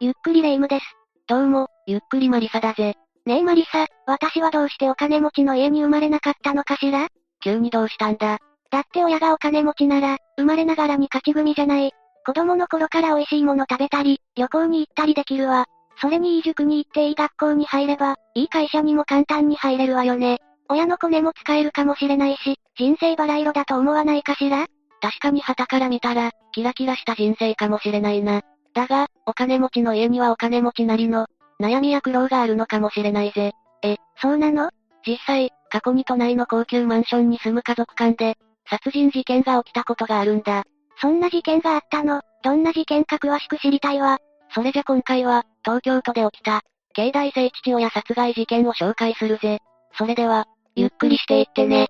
[0.00, 0.84] ゆっくりレ夢ムです。
[1.26, 2.94] どうも、ゆっくりマリサだぜ。
[3.26, 7.08] ねえマリサ、私はどうしてお金持ちの家に生まれなかったのかしら？
[7.42, 8.38] 急にどうしたんだ？
[8.70, 11.90] だって親がお金持ちなら、生まれながらに勝ち組じゃない。
[12.24, 15.66] 子供の頃から美味しいもの食べたり、旅行に行ったりできるわ。
[16.00, 20.38] それにいい塾に行っていい学校に入れば、いい会社にも簡単に入れるわよね。
[20.68, 24.68] 親のコネも使えるかもしれないし、人生バラ色だと思わないかしら？
[25.00, 28.42] 確かに旗から見たら、キラキラした人生かもしれないな。
[28.74, 31.26] だが、お金持ちの家にはお金持ちなりの、
[31.60, 33.52] 悩みや苦労があるのかもしれないぜ。
[33.82, 34.70] え、そうなの？
[35.06, 38.36] 実際、過去に都内の高級マンションに住む家族間で、
[38.68, 40.64] 殺人事件が起きたことがあるんだ。
[41.00, 42.22] そんな事件があったの？
[42.42, 44.18] どんな事件か詳しく知りたいわ。
[44.54, 46.62] それじゃ今回は、東京都で起きた、
[46.94, 49.58] 境内性父親殺害事件を紹介するぜ。
[49.96, 51.88] それでは、ゆっくりしていってね。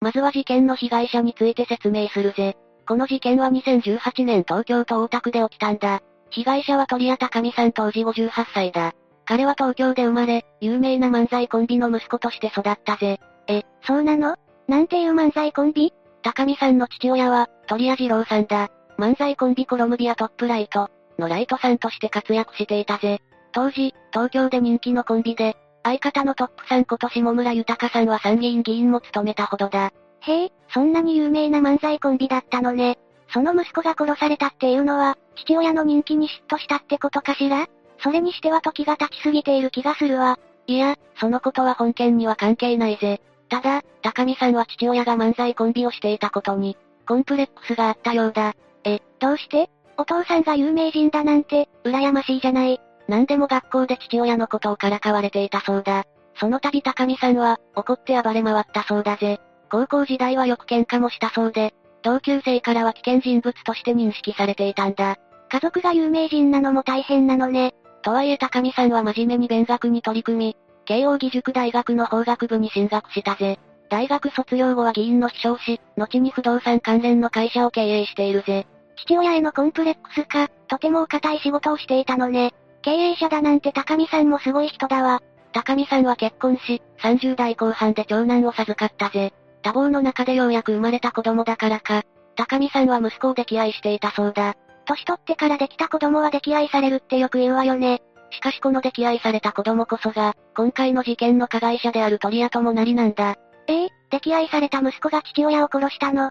[0.00, 2.56] まずは事件の被害者について説明するぜ。
[2.90, 6.02] この事件は2018年東京都大田区で起きたんだ。
[6.30, 8.94] 被害者は鳥谷高美さん当時58歳だ。
[9.24, 13.20] 彼は東京で生まれ、有名な漫才コンビの息子として育ったぜ。
[13.46, 14.34] え、そうなの？
[14.66, 15.92] なんていう漫才コンビ？
[16.22, 18.70] 高見さんの父親は、鳥谷二郎さんだ。
[18.98, 23.20] 漫才コンビコロムビアトップライトのライトさんとして活躍していたぜ。
[23.52, 29.92] 当時、東京で人気のコンビで、相方のトップさんこと下村豊さんは参議院議員も務めたほどだ。
[30.20, 32.98] へえ、そんなに有名な漫才コンビだったのね。
[33.32, 37.66] その息子が殺されたっていうのは、父親の人気に嫉妬したってことかしら？
[38.02, 40.38] それにしては時が経ちすぎている気がするわ。
[40.66, 43.20] いや、そのことは本件には関係ないぜ。
[43.48, 46.76] ただ、高見さんは父親が漫才コンビをしていたことに、
[47.06, 48.54] コンプレックスがあったようだ。
[48.84, 49.70] え、どうして？
[49.96, 52.80] お父さんが有名人だなんて、羨ましいじゃない。
[53.08, 56.04] 何でも学校で父親のことをからかわれていたそうだ。
[56.36, 59.40] その度高見さんは、怒って暴れ回ったそうだぜ。
[59.70, 65.16] 高校時代はよく喧嘩もしたそうで、同級生からは危険人物として認識されていたんだ。
[65.48, 67.74] 家族が有名人なのも大変なのね。
[68.02, 73.58] とはいえ高見さんは真面目に勉学に取り組み、慶応義塾大学の法学部に進学したぜ。
[73.90, 78.66] 大学卒業後は議員の秘書をし、後に不動産関連の会社を経営しているぜ。
[78.96, 82.52] 父親へのコンプレックスか、とてもお堅い仕事をしていたのね。
[82.82, 85.20] 経営者だなんて高見さんもすごい人だわ。
[85.52, 89.32] 高見さんは結婚し、30代後半で長男を授かったぜ。
[89.62, 92.02] 多忙の中でようやく生まれた子供だからか、
[92.36, 94.54] 高見さんは息子を溺愛していたそうだ。
[94.86, 98.02] 年取ってからできた子供は溺愛されるってよく言うわよね。
[98.30, 103.36] しかしこの溺愛された子供こそが、今回の事件の加害者である鳥屋ともなりなんだ。
[103.66, 106.30] ええー、溺愛された息子が父親を殺したの？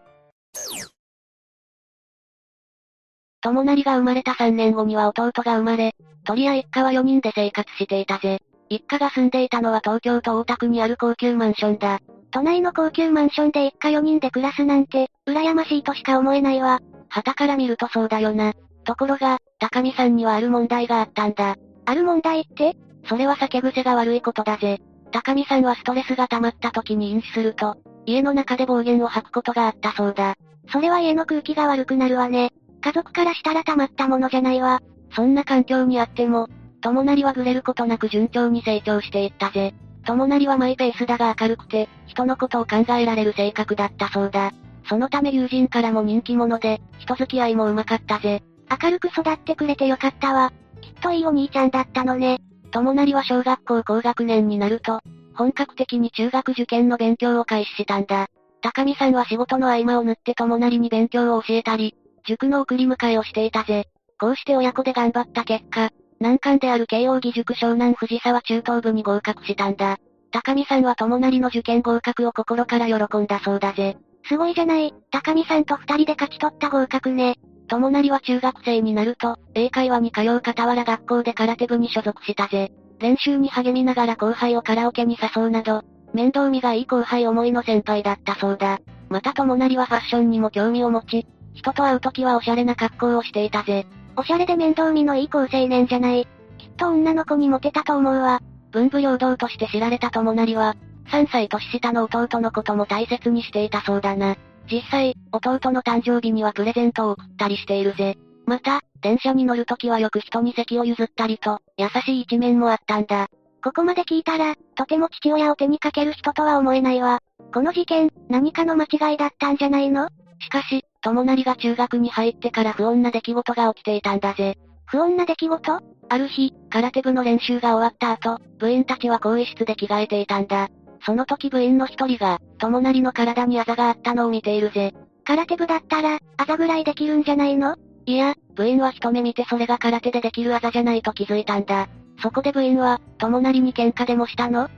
[3.42, 8.42] 友成が生まれた3年後には弟が生まれ、鳥屋一家は4人で生活していたぜ。
[8.70, 12.00] 一家が住んでいたのは東京都大田区にある高級マンションだ。
[12.32, 16.80] 都内の高級マンションで一家4人で暮らすなんて、羨ましいとしか思えないわ。
[17.10, 18.54] 旗から見るとそうだよな。
[18.84, 21.56] ところが、高見さんにはある問題があったんだ。
[21.86, 22.76] ある問題って？
[23.08, 24.80] それは酒癖が悪いことだぜ。
[25.12, 30.36] 高見さんはストレスが溜まった時に飲酒すると、家の中で暴言を吐くことがあったそうだ。
[30.72, 32.52] それは家の空気が悪くなるわね。
[32.82, 34.82] 家族からしたら溜まったものじゃないわ。
[35.16, 36.48] そんな環境にあっても、
[36.82, 39.74] 友成はぐれることなく順調に成長していったぜ。
[40.06, 44.52] 友成はマイペースだが明るくて、人のことを考えられる性格だったそうだ。
[44.88, 48.42] そのため友人からも人気者で、人付き合いもうまかったぜ。
[48.82, 50.52] 明るく育ってくれてよかったわ。
[50.82, 52.40] きっといいお兄ちゃんだったのね。
[52.72, 55.02] 友成は小学校高学年になると、
[55.36, 58.28] 本格的に中学受験の勉強を開始したんだ。
[58.62, 61.96] 高見さんは仕事の合間を縫って友成に勉強を教えたり、
[62.28, 63.88] 塾の送り迎えをしていたぜ。
[64.20, 69.98] こうして親子で頑張った結果、難関である慶応義塾湘南藤沢中等部に合格したんだ。
[70.32, 73.98] 高見さんは友成の受験合格を心から喜んだそうだぜ。
[74.28, 77.36] すごいじゃない、高見さんと二人で勝ち取った合格ね。
[77.68, 82.72] 友成は中学生になると、英会話に通う傍ら学校で空手部に所属したぜ。
[83.00, 88.80] 練習に励みながら後輩をカラオケに誘うなど、面倒見がいい後輩思いの先輩だったそうだ。
[89.10, 93.88] また友成はファッションにも興味を持ち、人と会う時はおしゃれな格好をしていたぜ。
[94.20, 96.28] おしゃれで面倒見のいい高青年じゃない。
[96.58, 98.42] きっと女の子にモテたと思うわ。
[98.72, 100.76] 文武両道として知られた友成は、
[101.08, 104.36] 3歳年下の弟のことも大切にしていたそうだな。
[104.70, 108.18] 実際、弟の誕生日にはプレゼントを送ったりしているぜ。
[108.46, 113.28] また、電車に乗るときはよく人に席を譲ったりと、優しい一面もあったんだ。
[113.64, 117.20] ここまで聞いたら、とても父親を手にかける人とは思えないわ。
[117.54, 120.10] この事件、何かの間違いだったんじゃないの？
[120.42, 124.58] しかし、友成が中学に入ってから不穏な出来事が起きていたんだぜ。
[124.86, 125.80] 不穏な出来事？
[126.10, 130.70] ある日、空手部の練習が終わった後、部員たちは更衣室で着替えていたんだ。
[131.06, 134.94] その時部員の一人が、友成の体にあざがあったのを見ているぜ。
[135.24, 137.78] 空手部だったら、あざぐらいできるんじゃないの？
[138.06, 141.88] いや、部員は一目見てそれが空手でできる技じゃないと気づいたんだ。
[142.22, 144.70] そこで部員は、友なりに喧嘩でもしたの？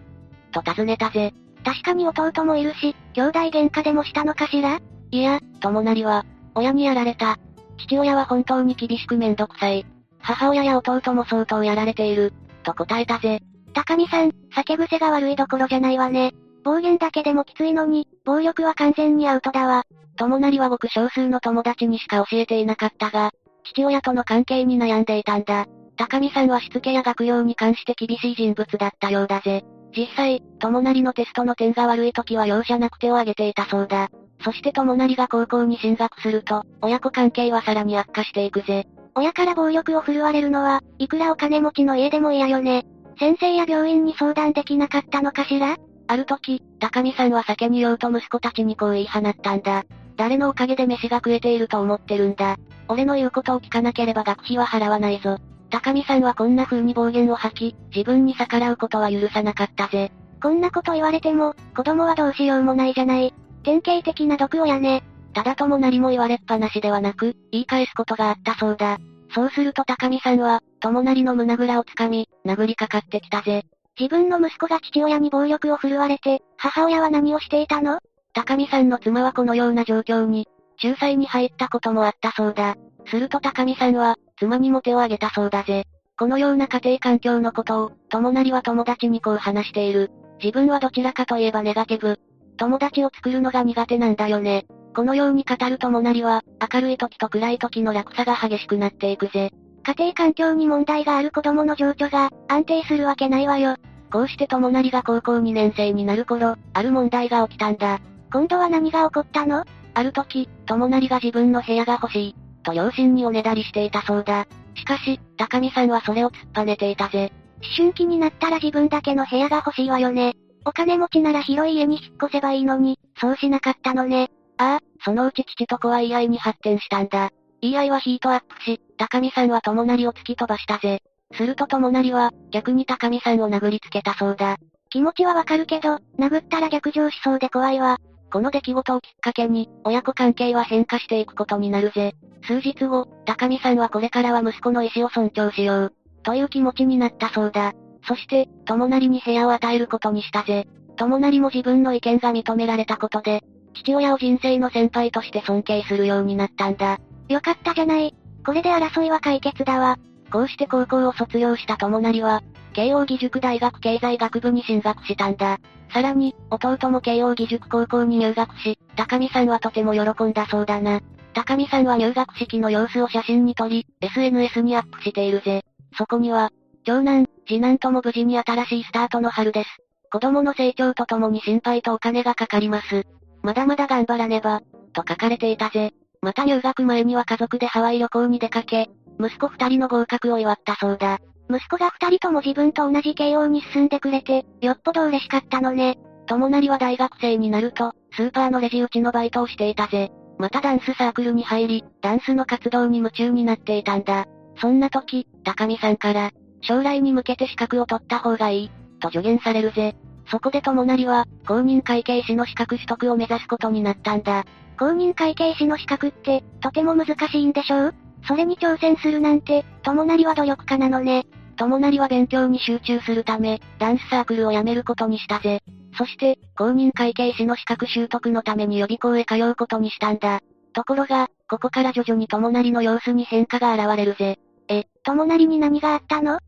[0.51, 1.33] と尋ねたぜ。
[1.63, 4.79] 確かに弟もいるし、兄弟喧嘩でもしたのかしら？
[5.11, 6.25] いや、友なりは、
[6.55, 7.37] 親にやられた。
[7.77, 9.85] 父親は本当に厳しくめんどくさい。
[10.19, 12.33] 母親や弟も相当やられている。
[12.63, 13.41] と答えたぜ。
[13.73, 16.33] 高見さん、酒癖が悪いどころじゃないわね。
[16.63, 19.83] 暴言だけでもきついのに、暴力は完全にアウトだわ。
[20.17, 23.31] 友なりは僕少数の友達にしか教えていなかったが、
[23.63, 25.65] 父親との関係に悩んでいたんだ。
[25.97, 29.63] 高見さんはしつけや学業に関して厳しい人物だったようだぜ。
[29.95, 34.09] 実際、友なりのテストの点が悪い時は容赦なく手を挙げていたそうだ。
[34.43, 38.87] そして友なりが高校に進学すると、親子関係はさらに悪化していくぜ。
[39.15, 42.85] 親から暴力を振るわれるのは、いくらお金持ちの家でも嫌よね。
[43.19, 45.77] 先生や病院に相談できなかったのかしら？
[46.07, 49.83] ある時、高見さんは酒に酔うと息子たちにこう言い放ったんだ。
[50.17, 52.57] 誰のおかげで飯が食えていると思ってるんだ。
[52.87, 55.37] 俺の言うことを聞かなければ学費は払わないぞ。
[55.69, 60.11] 高見さんはこんな風に暴言を吐き、自分に逆らうことは許さなかったぜ。
[60.41, 63.33] こんなこと言われても、子供はどうしようもないじゃない。
[63.63, 65.03] 典型的な毒親ね。
[65.33, 68.97] ただともなりも言われっぱなしではなく、言い返すことがあったそうだ。
[69.33, 73.63] そうすると高見さんは、友なりの胸ぐらをつかみ、殴りかかってきたぜ。
[73.99, 77.99] 自分の息子が父親に暴力を振るわれて、母親は何をしていたの？
[78.33, 80.47] 高見さんの妻はこのような状況に、
[80.83, 82.75] 仲裁に入ったこともあったそうだ。
[83.05, 85.85] すると高見さんは、妻にも手を挙げたそうだぜ。
[86.17, 90.11] このような家庭環境のことを、友なりは友達にこう話している。
[90.43, 92.19] 自分はどちらかといえばネガティブ。
[92.61, 94.67] 友達を作るのが苦手なんだよね。
[94.95, 99.49] このように語る友なりは、明るい時と暗い時の落差が激しくなっていくぜ。
[99.83, 103.77] 家庭環境に問題がある子供の情緒が、安定するわけないわよ。
[104.11, 107.99] こうして友なりが高校2年生になる頃、ある問題が起きたんだ。
[108.31, 109.65] 今度は何が起こったの？
[109.95, 114.45] ある時、友なりが自分の部屋が欲しい、と両親におねだりしていたそうだ。
[114.75, 117.33] しかし、高見さんはそれを突っぱねていたぜ。
[117.63, 120.35] 思春期になったら自分だけの部屋が欲しいわよね。
[120.65, 124.29] お金持ちなら広い家に引っ越せばいいのに、そうしなかったのね。
[124.57, 127.31] ああ、そのうち父と子は言い合いに発展したんだ。
[127.61, 131.01] 言い合いはヒートアップし、高見さんは友なりを突き飛ばしたぜ。
[131.33, 134.57] すると友なりは、逆に高見さんを殴りつけたそうだ。
[134.89, 137.97] 気持ちはわかるけど、殴ったら逆上しそうで怖いわ。
[138.31, 142.13] この出来事をきっかけに、親子関係は変化していくことになるぜ。
[142.43, 145.93] 数日後、高見さんはこれからは息子の意思を尊重しよう、
[146.23, 147.73] という気持ちになったそうだ。
[148.03, 150.67] そして、友なりに部屋を与えることにしたぜ。
[150.97, 153.41] 友なりも自分の意見が認められたことで、
[153.73, 156.99] 父親を人生の先輩として尊敬するようになったんだ。
[157.29, 158.13] よかったじゃない。
[158.45, 159.97] これで争いは解決だわ。
[160.31, 162.41] こうして高校を卒業した友成は、
[162.73, 165.59] 慶応義塾大学経済学部に進学したんだ。
[165.93, 171.01] さらに、弟も慶応義塾高校に入学し、高見さんはとても喜んだそうだな。
[171.33, 175.63] 高見さんは入学式の様子を写真に撮り、SNS にアップしているぜ。
[175.97, 176.51] そこには、
[176.83, 179.69] 長男、次男とも無事に新しいスタートの春です。
[180.11, 183.03] 子供の成長とともに心配とお金がかかります。
[183.43, 184.61] まだまだ頑張らねば、
[184.93, 185.93] と書かれていたぜ。
[186.21, 188.89] また入学前には家族でハワイ旅行に出かけ、
[189.19, 191.19] 息子二人の合格を祝ったそうだ。
[191.49, 195.97] 息子が二人とも自分と同じ慶応に進んでくれて、よっぽど嬉しかったのね。
[196.27, 200.11] 友成は大学生になると、スーパーのレジ打ちのバイトをしていたぜ。
[200.37, 204.25] またダンスサークルに入り、ダンスの活動に夢中になっていたんだ。
[204.57, 209.95] そんな時、高見さんから、将来に向けて資格を取った方がいい、と助言されるぜ。
[210.29, 214.45] そこで友成は、公認会計士の資格取得を目指すことになったんだ。
[214.79, 217.95] 公認会計士の資格って、とても難しいんでしょう？
[218.27, 221.25] それに挑戦するなんて、友成は努力家なのね。
[221.57, 225.61] 友成は勉強に集中するため、ダンスサークルを辞めることにしたぜ。
[225.97, 230.39] そして、公認会計士の資格習得のために予備校へ通うことにしたんだ。
[230.73, 234.39] ところが、ここから徐々に友成の様子に変化が現れるぜ。
[234.69, 236.39] え、友成に何があったの？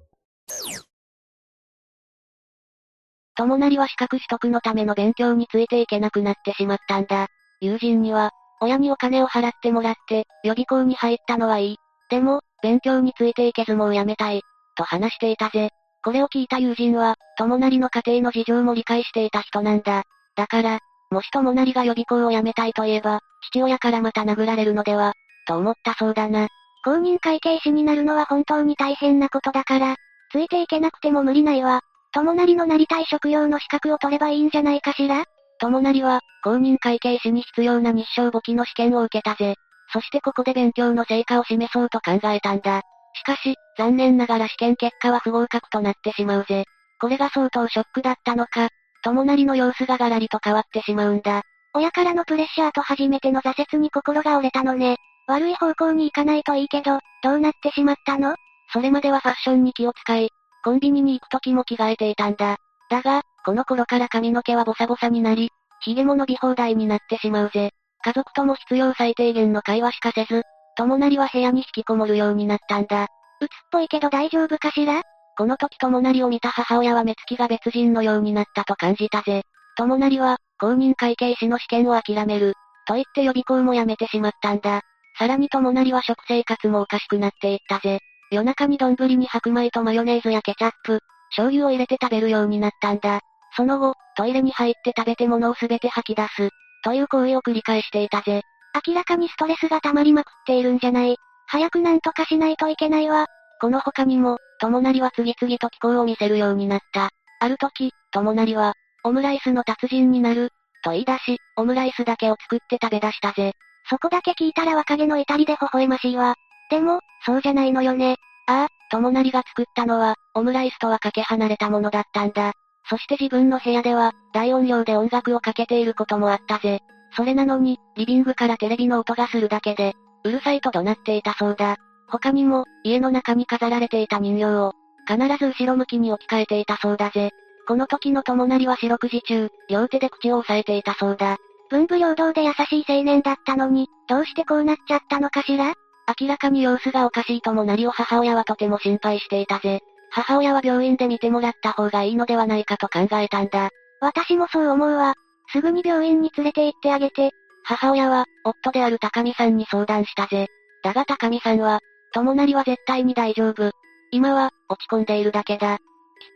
[3.36, 7.28] 友成は資格取得のための勉強についていけなくなってしまったんだ。
[7.62, 8.32] 友人には、
[8.62, 11.78] 親にお金を払ってもらって、予備校に入ったのはいい。
[12.10, 14.42] でも、勉強についていけずもうやめたい。
[14.76, 15.70] と話していたぜ。
[16.04, 20.04] これを聞いた友人は、友成の家庭の事情も理解していた人なんだ。
[20.36, 25.14] だから、もし友成が予備校を辞めたいと言えば、父親からまた殴られるのでは、
[25.48, 26.48] と思ったそうだな。
[26.84, 29.96] 公認会計士になるのは本当に大変なことだから、
[30.34, 31.82] ついていけなくても無理ないわ。
[32.12, 35.26] 友成のなりたい職業の資格を取ればいいんじゃないかしら？
[35.60, 39.54] 友成は、公認会計士に必要な日照簿記の試験を受けたぜ。
[39.94, 42.82] そしてここで勉強の成果を示そうと考えたんだ。
[43.14, 46.66] しかし、残念ながら試験結果は不合格となってしまうぜ。
[47.00, 48.70] これが相当ショックだったのか、
[49.04, 51.44] 友成の様子がガラリと変わってしまうんだ。
[51.76, 54.98] 親からのプレッシャーと初めての挫折に心が折れたのね。
[55.28, 58.36] 悪い方向に行かないといいけど、どうなってしまったの？
[58.74, 60.30] それまではファッションに気を使い、
[60.64, 62.58] コンビニに行く時も着替えていたんだ。
[62.90, 65.52] だが、この頃から髪の毛はボサボサになり、
[65.82, 67.70] 髭も伸び放題になってしまうぜ。
[68.04, 70.42] 家族とも必要最低限の会話しかせず、
[70.76, 73.08] 友成は部屋に引きこもるようになったんだ。
[73.40, 75.04] 鬱っぽいけど大丈夫かしら？
[75.38, 79.44] この時友成を見た母親は目つきが別人のようになったと感じたぜ。
[79.76, 82.54] 友成は、公認会計士の試験を諦める。
[82.88, 84.82] と言って予備校もやめてしまったんだ。
[85.18, 88.00] さらに友成は食生活もおかしくなっていったぜ。
[88.34, 93.20] 夜中に丼に白米とマヨネーズやケチャップ、醤油を入れて食べるようになったんだ。
[93.56, 96.50] その後、トイレに入って食べて物をすべて吐き出す。
[96.84, 98.42] という行為を繰り返していたぜ。
[98.88, 101.16] 明らかにストレスが溜まりまくっているんじゃない。
[101.46, 103.28] 早くなんとかしないといけないわ。
[103.62, 107.12] この他にも、友成は次々と気候を見せるようになった。
[107.40, 108.74] ある時、友成は、
[109.04, 110.50] オムライスの達人になる、
[110.84, 113.54] と言い出し、オムライスだけを作って食べ出したぜ。
[113.90, 116.36] そこだけ聞いたら若気の至りで微笑ましいわ。
[116.74, 118.16] でも、そうじゃないのよね。
[118.48, 122.54] ああ、友成が作ったのは、オムライスとはかけ離れたものだったんだ。
[122.90, 126.80] そして自分の部屋では、大音量で音楽をかけていることもあったぜ。
[127.16, 131.78] それなのに、リビングからテレビの音がするだけで、うるさいと怒鳴っていたそうだ。
[132.08, 134.74] 他にも、家の中に飾られていた人形を、
[135.08, 137.30] 必ず後ろ向きに置き換えていたそうだぜ。
[137.68, 141.38] この時の友成は四六時中、両手で口を押さえていたそうだ。
[141.70, 145.76] 文武両道で優しい青年だったのに、どうしてこうなっちゃったのかしら？
[146.20, 149.82] 明らかに様子がおかしいともなりを母親はとても心配していたぜ。
[150.10, 153.70] 母親は病院で見てもらった方がいいのではないかと考えたんだ。
[154.00, 155.16] 私もそう思うわ。
[155.52, 157.32] すぐに病院に連れて行ってあげて。
[157.64, 160.48] 母親は、夫である高見さんに相談したぜ。
[160.84, 161.80] だが高見さんは、
[162.14, 163.72] 友成は絶対に大丈夫。
[164.12, 165.78] 今は、落ち込んでいるだけだ。
[165.78, 165.84] きっ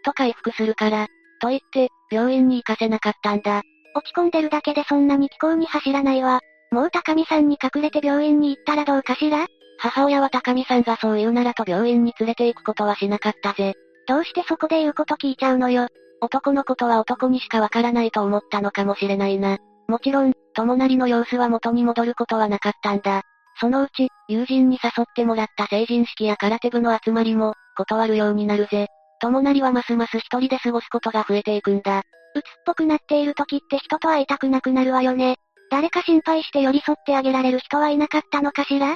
[0.04, 1.08] と回復するから。
[1.40, 3.62] と言って、病院に行かせなかったんだ。
[3.94, 6.40] 落ち込んでるだけでそんなに気候に走らないわ。
[6.72, 9.46] もう高見さんに隠れて病院に行ったらどうかしら？
[9.80, 13.76] 母親は高見さんがそう言うならと病院に連れて行くことはしなかったぜ。
[14.08, 15.88] どうしてそこで言うこと聞いちゃうのよ。
[16.22, 19.58] 男のことは男にしかわからないと思ったのかもしれないな。
[19.88, 23.22] もちろん、友成の様子は元に戻ることはなかったんだ。
[23.60, 28.88] そのうち、友人に誘ってもらった成人式や空手部の集まりも、断るようになるぜ。
[29.20, 32.04] 友成はますます一人で過ごすことが増えていくんだ。
[32.36, 35.38] 鬱っぽくなっている時って人と会いたくなくなるわよね。
[35.72, 38.96] 誰か心配して寄り添ってあげられる人はいなかったのかしら？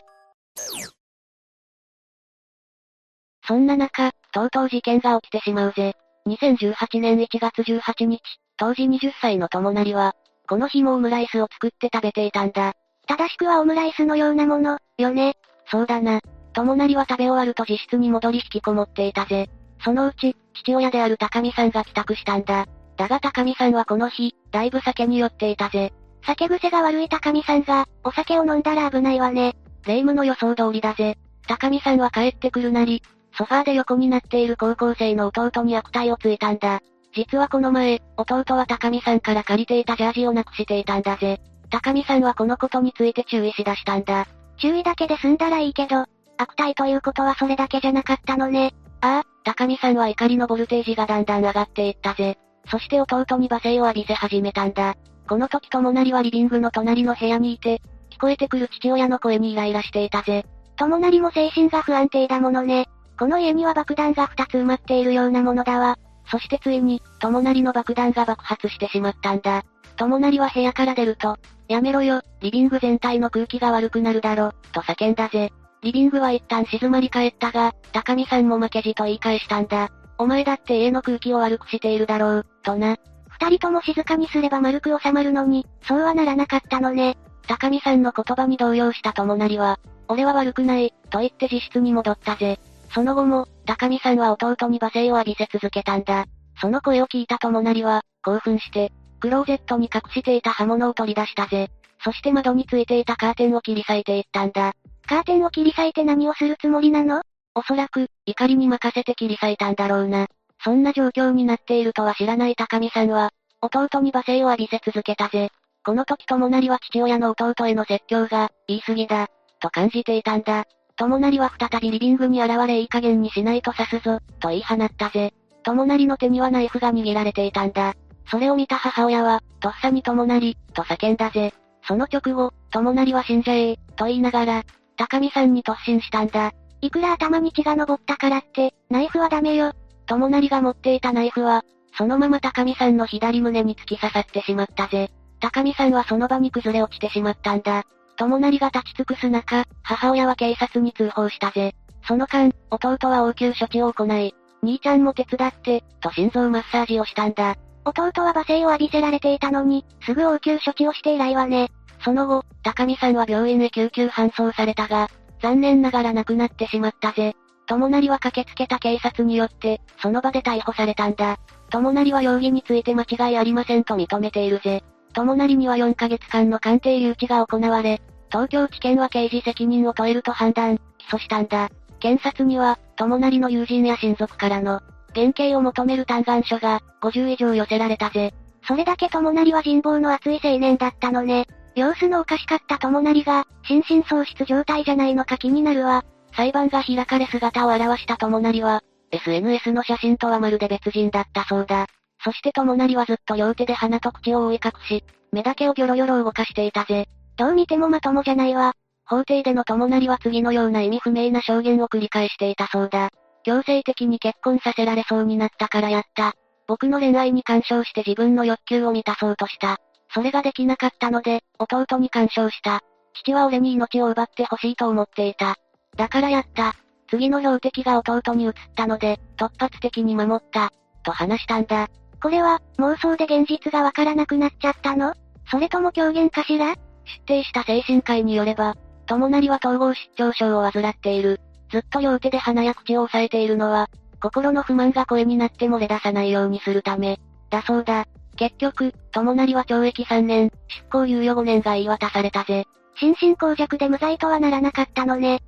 [3.47, 5.95] そんな中、とうとう事件が起きてしまうぜ。
[6.27, 8.21] 2018年1月18日、
[8.57, 10.13] 当時20歳の友成は、
[10.47, 12.73] この日もオムライスを作って食べていたんだ。
[13.07, 15.33] 正しくはオムライスのようなもの、よね。
[15.69, 16.21] そうだな。
[16.53, 19.49] 友成は食べ終わると自室に戻り引きこもっていたぜ。
[19.83, 22.67] そのうち、父親である高見さんが帰宅したんだ。
[22.97, 25.91] だが高見さんはこの日、だいぶ酒に酔っていたぜ。
[26.25, 29.55] 酒癖が悪い高見さんが、お酒を飲んだら危ないわね。
[29.85, 31.17] 霊夢の予想通りだぜ。
[31.47, 33.01] 高見さんは帰ってくるなり、
[33.37, 36.81] ソファーで横になっている高校生の弟に悪態をついたんだ。
[37.13, 41.41] 実はこの前、弟は高見さんから借りていたジャージをなくしていたんだぜ。
[41.69, 44.27] 高見さんはこのことについて注意しだしたんだ。
[44.57, 46.05] 注意だけで済んだらいいけど、
[46.37, 48.73] 悪態ということはそれだけじゃなかったのね。
[49.01, 52.37] ああ、高見さんは怒りのボルテージがだんだん上がっていったぜ。
[52.69, 54.95] そして弟に罵声を浴びせ始めたんだ。
[55.27, 60.45] この時友成はリビングの隣の部屋にいて、聞こえてくる父親の声にイライラしていたぜ。
[60.77, 62.87] 友成も精神が不安定だものね。
[63.17, 65.97] この家には爆弾が2つ埋まっているようなものだわ。
[66.29, 69.63] そしてついに、友成の爆弾が爆発してしまったんだ。
[69.97, 71.37] 友成は部屋から出ると、
[71.67, 75.51] やめろよ、リビング全体の空気が悪くなるだろ、と叫んだぜ。
[75.83, 79.89] リビングは一旦静まり返ったが、高見さんも負けじと言い返したんだ。
[80.17, 82.97] お前だって家の空気を悪くしているだろう、とな。
[83.29, 87.17] 二人とも静かにすれば丸く収まるのに、そうはならなかったのね。
[87.47, 92.59] 高見さんの言葉に動揺した友成は、俺は悪くない、と言って自室に戻ったぜ。
[92.93, 96.25] その後も、高見さんは弟に罵声を浴びせ続けたんだ。
[96.59, 101.69] その声を聞いた友成は、興奮して、クローゼットに隠していた刃物を取り出したぜ。
[102.03, 104.73] そして窓についていたカーテンを切り裂いていったんだ。
[105.07, 107.21] カーテンを切り裂いて何をするつもりなの？
[107.53, 110.27] おそらく、怒りに任せて切り裂いたんだろうな。
[110.63, 113.31] そんな状況になっているとは知らない高見さんは、
[113.61, 115.51] 弟に罵声を浴びせ続けたぜ。
[115.83, 119.27] この時友成は父親の弟への説教が、言い過ぎだ、
[119.59, 120.65] と感じていたんだ。
[120.95, 125.33] 友成は再びリビングに現れいい加減にしないと刺すぞ、と言い放ったぜ。
[125.63, 127.95] 友成の手にはナイフが握られていたんだ。
[128.29, 131.53] それを見た母親は、とっさに友成、と叫んだぜ。
[131.87, 134.63] その直後、友成は死んじゃえと言いながら、
[134.97, 136.51] 高見さんに突進したんだ。
[136.81, 139.73] いくら頭に血が昇ったからって、ナイフはダメよ。
[140.05, 141.63] 友成が持っていたナイフは、
[141.97, 145.09] そのまま高見さんの左胸に突き刺さってしまったぜ。
[145.41, 147.83] 高見さんはその場に崩れ落ちてしまったんだ。
[148.15, 151.73] 友成が立ち尽くす中、母親は警察に通報したぜ。
[152.07, 157.55] その間、弟は応急処置を行い、兄ちゃんも手伝って、と心臓マッサージをしたんだ。
[157.83, 161.71] 弟は罵声を浴びせられていたのに、すぐ応急処置をして以来はね。
[162.03, 165.09] その後、高見さんは病院へ救急搬送されたが、
[165.41, 167.35] 残念ながら亡くなってしまったぜ。
[167.65, 171.37] 友成は駆けつけた警察によって、その場で逮捕されたんだ。
[171.71, 174.83] 友成は容疑について間違いありませんと認めているぜ。
[175.13, 178.01] 友成には4ヶ月間の鑑定留置が行われ、
[178.31, 181.69] 東京地検は刑事責任を問えると判断、起訴したんだ。
[181.99, 184.81] 検察には、友成の友人や親族からの、
[185.13, 188.33] 減刑を求める嘆願書が、50以上寄せられたぜ。
[188.67, 191.45] それだけ友成は人望の厚い青年だったのね。
[191.75, 196.03] 様子のおかしかった友成が、心神喪失状態じゃないのか気になるわ。
[196.35, 201.87] 裁判が開かれ姿を現した友成は、SNS の写真とはまるで別人だったそうだ。
[202.23, 207.07] そして友成はずっと両手で鼻と口を覆い隠し、目だけをギョロギョロ動かしていたぜ。
[207.37, 208.73] どう見てもまともじゃないわ。
[209.05, 213.09] 法廷での友成は次のような意味不明な証言を繰り返していたそうだ。
[213.43, 216.33] 強制的に結婚させられそうになったからやった。
[216.67, 219.77] 僕の恋愛に干渉して自分の欲求を満たそうとした。
[220.13, 222.81] それができなかったので、弟に干渉した。
[223.13, 225.55] 父は俺に命を奪ってほしいと思っていた。
[225.97, 226.73] だからやった。
[227.09, 230.71] 次の標的が弟に移ったので、突発的に守った。
[231.03, 231.89] と話したんだ。
[232.21, 235.13] これは、妄想で現実がわからなくなっちゃったの？
[235.49, 236.75] それとも狂言かしら？
[236.75, 236.79] 出
[237.25, 238.75] 廷した精神科医によれば、
[239.07, 241.41] 友成は統合失調症を患っている。
[241.71, 243.89] ずっと両手で鼻や口を押さえているのは、
[244.21, 248.05] 心の不満が声になって漏れ出さないようにするため、だそうだ。
[248.37, 252.65] 結局、友成は懲役3年、執行猶予5年が言い渡されたぜ。
[252.95, 255.41] 心神耗弱で無罪とはならなかったのね。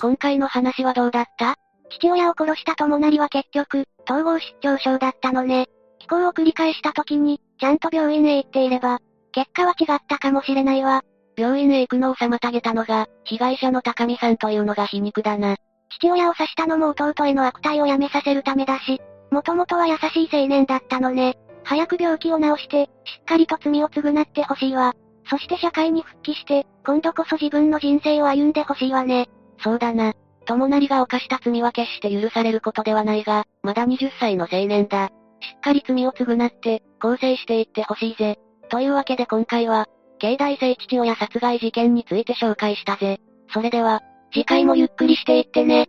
[0.00, 1.56] 今回の話はどうだった？
[1.90, 5.68] 父親を殺した友成は結局、統合失調症だったのね。
[6.00, 8.98] 飛行を繰り返した時に、ちゃんと病院へ行っていれば、
[9.30, 11.02] 結果は違ったかもしれないわ。
[11.36, 15.56] 病院へ行くのを妨げたのが、被害者の高見さんというのが皮肉だな。
[15.90, 21.38] 父親を刺したのも弟への悪態をやめさせるためだし、もともとは優しい青年だったのね。
[21.62, 24.94] 早く病気を治して、しっかりと罪を償ってほしいわ。
[25.28, 29.28] そして社会に復帰して、今度こそ自分の人生を歩んでほしいわね。
[29.58, 30.14] そうだな。
[30.46, 35.10] 友成が犯した罪は決して許されることではないが、まだ20歳の青年だ。
[35.40, 38.38] しっかり罪を償って、更生していってほしいぜ。
[38.68, 39.86] というわけで今回は、
[40.18, 43.18] 境内性父親殺害事件について紹介したぜ。
[43.52, 44.00] それでは、
[44.32, 45.88] 次回もゆっくりしていってね。